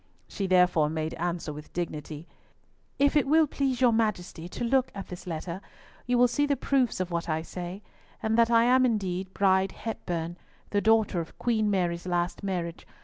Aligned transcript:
She 0.27 0.47
therefore 0.47 0.89
made 0.89 1.13
answer 1.13 1.53
with 1.53 1.71
dignity, 1.73 2.27
"If 2.97 3.15
it 3.15 3.27
will 3.27 3.45
please 3.45 3.81
your 3.81 3.91
Majesty 3.93 4.49
to 4.49 4.63
look 4.63 4.91
at 4.95 5.09
this 5.09 5.27
letter, 5.27 5.61
you 6.07 6.17
will 6.17 6.27
see 6.27 6.47
the 6.47 6.55
proofs 6.55 6.99
of 6.99 7.11
what 7.11 7.29
I 7.29 7.43
say, 7.43 7.83
and 8.23 8.35
that 8.35 8.49
I 8.49 8.63
am 8.63 8.83
indeed 8.83 9.31
Bride 9.35 9.73
Hepburn, 9.73 10.37
the 10.71 10.81
daughter 10.81 11.21
of 11.21 11.37
Queen 11.37 11.69
Mary's 11.69 12.07
last 12.07 12.41
marriage. 12.41 12.87